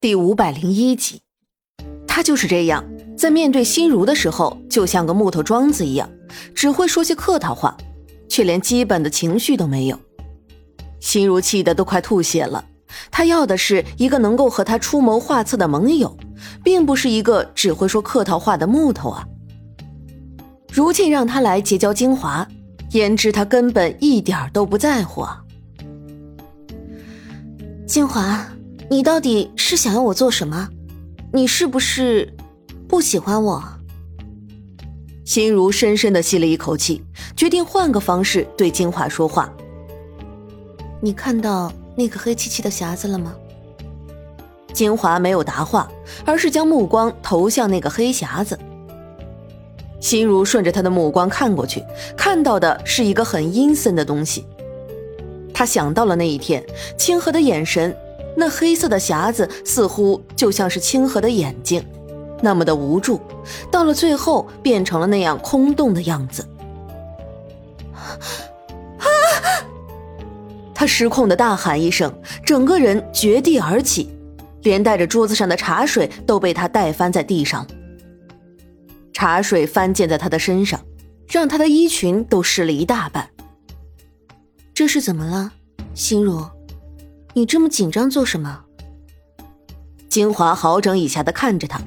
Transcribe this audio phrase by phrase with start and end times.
[0.00, 1.20] 第五百零一集，
[2.06, 2.82] 他就是这样，
[3.18, 6.08] 在面对心如的时候，就像个木头桩子一样，
[6.54, 7.76] 只会说些客套话，
[8.26, 10.00] 却连基本的情绪都没有。
[11.00, 12.64] 心如气得都快吐血了，
[13.10, 16.16] 他要的是一个能够和他出谋划策的盟友，
[16.64, 19.28] 并不是一个只会说客套话的木头啊。
[20.72, 22.48] 如沁让他来结交精华，
[22.92, 25.44] 焉知他根本一点都不在乎啊。
[27.86, 28.42] 精华。
[28.92, 30.68] 你到底是想要我做什么？
[31.32, 32.34] 你是不是
[32.88, 33.62] 不喜欢我？
[35.24, 37.00] 心如深深的吸了一口气，
[37.36, 39.48] 决定换个方式对金华说话。
[41.00, 43.32] 你看到那个黑漆漆的匣子了吗？
[44.72, 45.88] 金华没有答话，
[46.24, 48.58] 而是将目光投向那个黑匣子。
[50.00, 51.80] 心如顺着他的目光看过去，
[52.16, 54.44] 看到的是一个很阴森的东西。
[55.54, 56.66] 他想到了那一天，
[56.98, 57.96] 清河的眼神。
[58.36, 61.84] 那黑色的匣子似乎就像是清河的眼睛，
[62.42, 63.20] 那么的无助，
[63.70, 66.46] 到了最后变成了那样空洞的样子。
[70.74, 72.10] 他失控的大喊一声，
[72.44, 74.08] 整个人绝地而起，
[74.62, 77.66] 连带着桌子上的茶水都被他带翻在地上。
[79.12, 80.80] 茶水翻溅在他的身上，
[81.28, 83.28] 让他的衣裙都湿了一大半。
[84.72, 85.52] 这是怎么了，
[85.92, 86.42] 心如？
[87.34, 88.64] 你这么紧张做什么？
[90.08, 91.80] 金华好整以暇的看着他，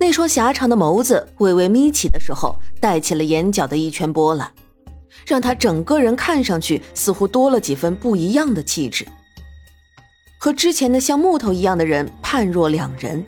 [0.00, 4.50] 那双狭长的眸子微微眯起的时候，带起了眼角的一圈波澜，
[5.24, 9.06] 让他整个人看上去似乎多了几分不一样的气质，
[10.40, 13.24] 和之前的像木头一样的人判若两人。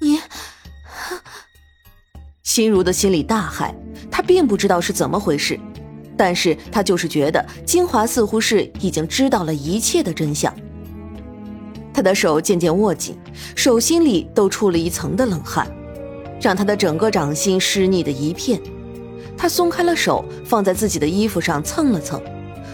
[0.00, 0.18] 你，
[2.42, 3.72] 心如的心里大骇，
[4.10, 5.58] 他并不知道是怎么回事。
[6.16, 10.52] 但是他就是觉得金华似乎是已经知道了一切的真相。
[11.92, 13.16] 他的手渐渐握紧，
[13.54, 15.66] 手心里都出了一层的冷汗，
[16.40, 18.60] 让他的整个掌心湿腻的一片。
[19.36, 22.20] 他松开了手，放在自己的衣服上蹭了蹭，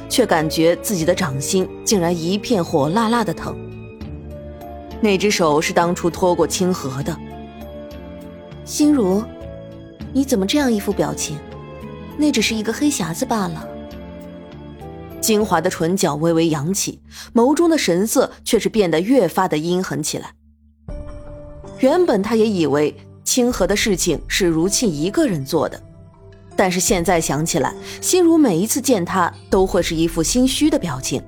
[0.08, 3.56] 却感觉自己的掌心竟然一片火辣辣的疼。
[5.00, 7.16] 那只手是当初托过清河的。
[8.64, 9.22] 心如，
[10.12, 11.36] 你怎么这样一副表情？
[12.22, 13.68] 那只是一个黑匣子罢了。
[15.20, 17.00] 金华的唇角微微扬起，
[17.34, 20.30] 眸中的神色却是变得越发的阴狠起来。
[21.80, 25.82] 原本他也以为清河的事情是如沁一个人做的，
[26.54, 31.20] 但是现在想起来，心如每一次见他都会是一副心虚的表情。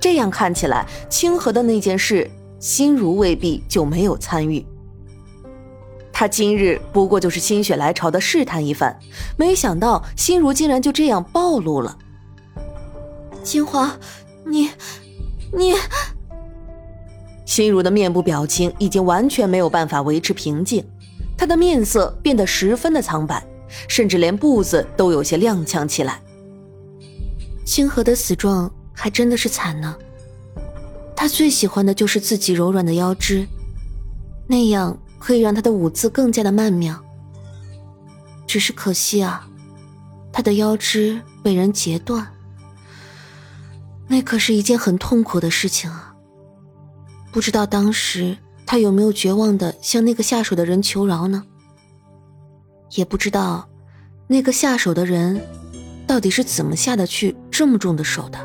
[0.00, 2.30] 这样看起来，清河的那件事，
[2.60, 4.64] 心如未必就没有参与。
[6.20, 8.94] 他今日不过就是心血来潮的试探一番，
[9.38, 11.96] 没想到心如竟然就这样暴露了。
[13.42, 13.96] 金华，
[14.44, 14.68] 你，
[15.50, 15.72] 你，
[17.46, 20.84] 心如的面部表情已经完全没有办法维持平静，
[21.38, 23.42] 她的面色变得十分的苍白，
[23.88, 26.20] 甚至连步子都有些踉跄起来。
[27.64, 29.96] 清河的死状还真的是惨呢，
[31.16, 33.46] 他最喜欢的就是自己柔软的腰肢，
[34.46, 34.98] 那样。
[35.20, 37.00] 可以让他的舞姿更加的曼妙。
[38.48, 39.48] 只是可惜啊，
[40.32, 42.26] 他的腰肢被人截断，
[44.08, 46.16] 那可是一件很痛苦的事情啊。
[47.30, 48.36] 不知道当时
[48.66, 51.44] 他有没有绝望的向那个下手的人求饶呢？
[52.96, 53.68] 也不知道
[54.26, 55.40] 那个下手的人
[56.08, 58.38] 到底是怎么下得去这么重的手的。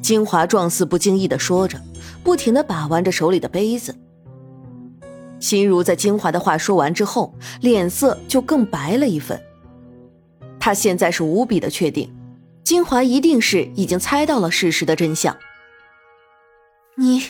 [0.00, 1.78] 金华状似不经意的说着，
[2.24, 3.94] 不停的把玩着手里的杯子。
[5.38, 9.40] 心如在金华的话说完之后，脸色就更白了一分。
[10.58, 12.12] 他现在是无比的确定，
[12.64, 15.36] 金华一定是已经猜到了事实的真相。
[16.96, 17.22] 你，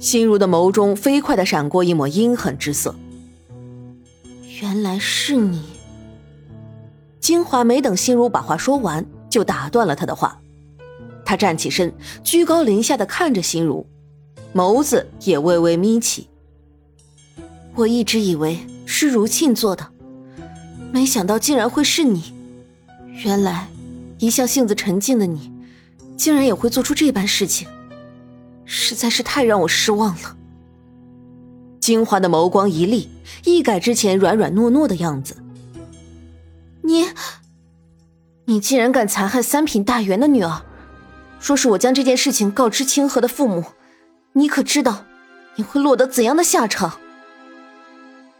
[0.00, 2.94] 心如的眸中飞快的闪过一抹阴狠之色。
[4.60, 5.62] 原来是你。
[7.20, 10.38] 金华没等心如把话说完，就打断了他的话。
[11.24, 13.86] 他站起身，居高临下的看着心如。
[14.54, 16.28] 眸子也微微眯起。
[17.74, 19.88] 我一直以为是如沁做的，
[20.92, 22.32] 没想到竟然会是你。
[23.24, 23.68] 原来，
[24.18, 25.50] 一向性子沉静的你，
[26.16, 27.66] 竟然也会做出这般事情，
[28.64, 30.36] 实在是太让我失望了。
[31.80, 33.08] 金华的眸光一厉，
[33.44, 35.36] 一改之前软软糯糯的样子。
[36.82, 37.06] 你，
[38.44, 40.62] 你竟然敢残害三品大员的女儿！
[41.40, 43.64] 若是我将这件事情告知清河的父母，
[44.36, 45.04] 你可知道
[45.54, 46.98] 你会落得怎样的下场？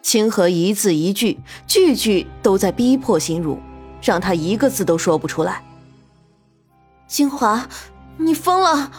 [0.03, 1.39] 清河一字一句，
[1.69, 3.59] 句句都在逼迫心如，
[4.03, 5.63] 让他一个字都说不出来。
[7.07, 7.69] 金华，
[8.17, 8.91] 你疯了！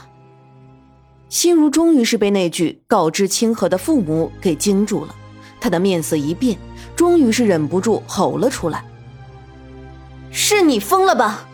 [1.28, 5.14] 心如终于是被那句告知清河的父母给惊住了，
[5.60, 6.58] 他的面色一变，
[6.96, 8.86] 终于是忍不住吼了出来
[10.32, 11.46] ：“是你疯了吧？”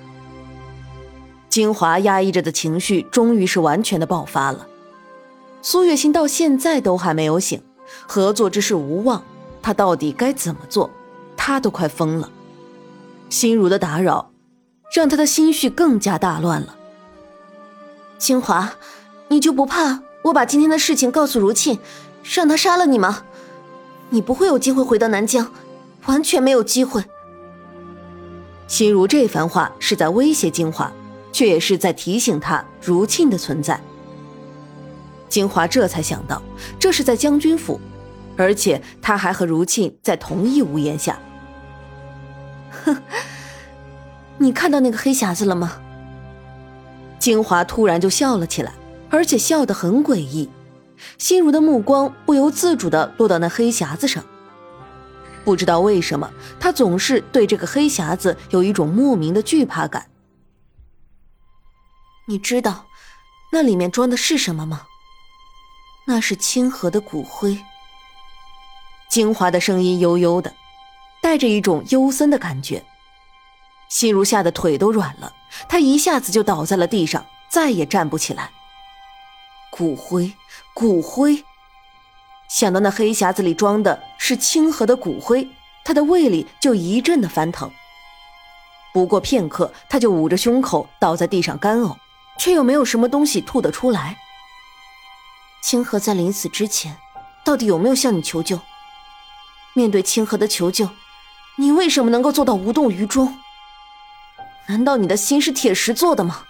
[1.50, 4.68] 金华压抑着的情绪终于是完全的爆发了。
[5.62, 7.62] 苏月心到现在都还没有醒，
[8.08, 9.24] 合作之事无望，
[9.62, 10.90] 他到底该怎么做？
[11.38, 12.30] 他都快疯了。
[13.30, 14.32] 心如的打扰，
[14.96, 16.76] 让他的心绪更加大乱了。
[18.18, 18.74] 清华。
[19.28, 21.80] 你就不怕我把今天的事情告诉如沁，
[22.22, 23.24] 让他杀了你吗？
[24.10, 25.50] 你不会有机会回到南疆，
[26.06, 27.06] 完全没有机会。
[28.68, 30.92] 心如这番话是在威胁金华，
[31.32, 33.82] 却也是在提醒他如沁的存在。
[35.32, 36.40] 金华这才想到，
[36.78, 37.82] 这是在将军府，
[38.38, 41.18] 而且他还和如沁在同一屋檐下。
[42.86, 42.96] 哼，
[44.38, 45.82] 你看到那个黑匣子了吗？
[47.18, 48.74] 金华突然就笑了起来。
[49.14, 50.50] 而且笑得很诡异，
[51.18, 54.24] 心如的目光不由自主地落到那黑匣子上。
[55.44, 56.32] 不知道为什么，
[56.62, 60.08] 他总是对这个黑匣子有一种莫名的惧怕感。
[62.30, 62.86] 你知道
[63.52, 64.84] 那里面装的是什么吗？
[66.06, 67.58] 那是清河的骨灰。
[69.10, 70.54] 精华的声音悠悠的，
[71.22, 72.84] 带着一种幽森的感觉。
[73.90, 75.34] 心如吓得腿都软了，
[75.68, 78.52] 他一下子就倒在了地上，再也站不起来。
[79.70, 80.34] 骨灰，
[80.74, 81.44] 骨灰。
[82.50, 85.48] 想到那黑匣子里装的是清河的骨灰，
[85.84, 87.70] 他的胃里就一阵的翻腾。
[88.94, 91.96] 不过片刻，他就捂着胸口倒在地上干呕，
[92.38, 94.18] 却又没有什么东西吐得出来。
[95.62, 96.98] 清河在临死之前，
[97.44, 98.60] 到底有没有向你求救？
[99.74, 100.90] 面对清河的求救，
[101.58, 103.38] 你为什么能够做到无动于衷？
[104.68, 106.46] 难道你的心是铁石做的吗？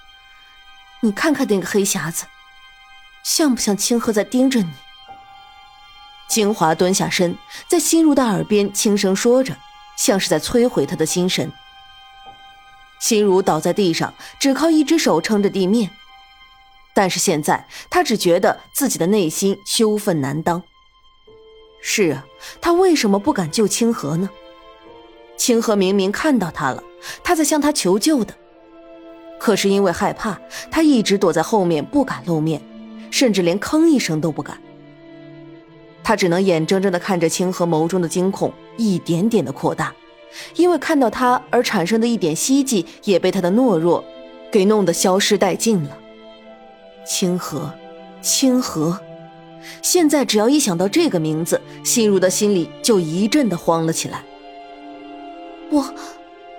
[1.02, 2.26] 你看看那个黑匣子。
[3.24, 4.72] 像不像清河在盯着你？
[6.28, 7.38] 清华蹲下身，
[7.68, 9.56] 在心如的耳边轻声说着，
[9.98, 11.52] 像是在摧毁他的心神。
[13.00, 15.92] 心如倒在地上，只靠一只手撑着地面。
[16.94, 20.62] 但是现在，他只觉得自己的内心羞愤难当。
[21.82, 22.26] 是啊，
[22.60, 24.30] 他为什么不敢救清河呢？
[25.38, 26.84] 清河明明看到他了，
[27.24, 28.34] 他在向他求救的，
[29.40, 30.40] 可是因为害怕，
[30.70, 32.62] 他一直躲在后面，不敢露面。
[33.10, 34.58] 甚至连吭一声都不敢，
[36.02, 39.94] 他只能眼睁睁地看着清河眸中的惊恐一点点的扩大，
[40.56, 44.02] 因为看到他而产生的一点希冀也被他的懦弱
[44.50, 45.98] 给弄得消失殆尽了。
[47.14, 47.70] 清河，
[48.22, 48.98] 清河，
[49.82, 54.24] 现在只要一想到这个名字，心如的心里就一阵的慌了起来。
[55.70, 55.94] 我，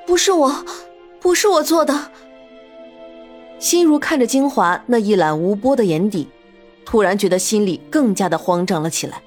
[0.06, 0.64] 不是我，
[1.19, 2.10] 不是我做的。
[3.58, 6.28] 心如看着金华那一览无波的眼底。
[6.84, 9.22] 突然觉得心里更加的慌张了起来。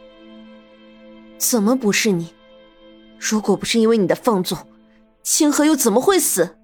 [1.39, 2.35] 怎么不是你？
[3.17, 4.55] 如果不是因为你的放纵，
[5.23, 6.57] 清河又怎么会死？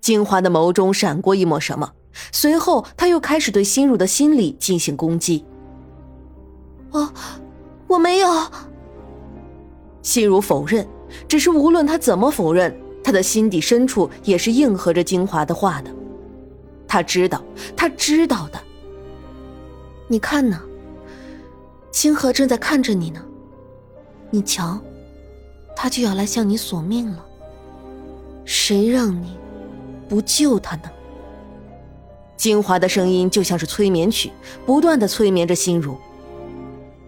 [0.00, 1.92] 金华的眸中闪过一抹什么，
[2.32, 5.44] 随后他又开始对心如的心理进行攻击。
[6.90, 7.12] 我，
[7.86, 8.28] 我没有。
[10.02, 10.86] 心如否认，
[11.28, 12.74] 只是无论他怎么否认，
[13.04, 15.90] 他的心底深处也是应和着金华的话的。
[16.86, 17.42] 他知道，
[17.76, 18.58] 他知道的。
[20.06, 20.60] 你看呢？
[21.90, 23.22] 清河正在看着你呢。
[24.30, 24.78] 你瞧，
[25.74, 27.24] 他就要来向你索命了。
[28.44, 29.36] 谁让你
[30.08, 30.90] 不救他呢？
[32.38, 34.32] 金华的声音就像是催眠曲，
[34.64, 35.98] 不断的催眠着心如。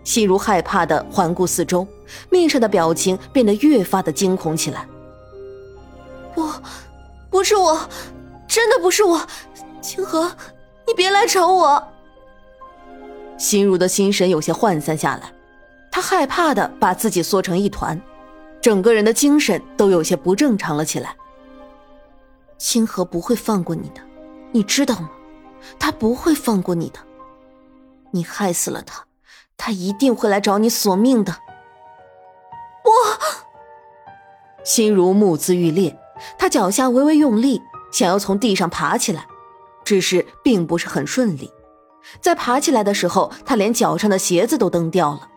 [0.03, 1.87] 心如害怕的环顾四周，
[2.31, 4.87] 面上的表情变得越发的惊恐起来。
[6.35, 6.51] 不，
[7.31, 7.89] 不是我，
[8.49, 9.25] 真的不是我。
[9.81, 10.33] 清河，
[10.87, 11.83] 你别来找我。
[13.39, 15.33] 心如的心神有些涣散下来，
[15.93, 18.01] 她害怕的把自己缩成一团，
[18.61, 21.15] 整个人的精神都有些不正常了起来。
[22.59, 24.01] 清河不会放过你的，
[24.51, 25.11] 你知道吗？
[25.79, 26.99] 他不会放过你的。
[28.13, 29.05] 你害死了他，
[29.57, 31.37] 他一定会来找你索命的。
[32.85, 32.91] 我，
[34.65, 35.97] 心如目眦欲裂，
[36.39, 37.63] 他脚下微微用力，
[37.93, 39.27] 想要从地上爬起来，
[39.85, 41.53] 只是并不是很顺利。
[42.21, 45.29] 在爬起来的时候，他连脚上的鞋子都蹬掉了。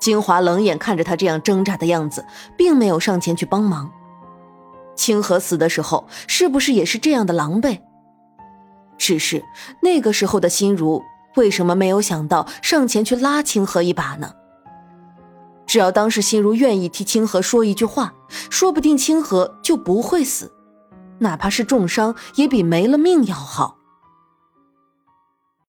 [0.00, 2.26] 金华冷眼看着他这样挣扎的样子，
[2.58, 3.90] 并没有上前去帮忙。
[4.96, 7.80] 清河死的时候，是不是也是这样的狼狈？
[9.04, 9.44] 只是
[9.82, 11.02] 那个时候的心如，
[11.36, 14.32] 为什么没有想到上前去拉清河一把呢？
[15.66, 18.14] 只要当时心如愿意替清河说一句话，
[18.48, 20.50] 说不定清河就不会死，
[21.18, 23.76] 哪怕是重伤，也比没了命要好。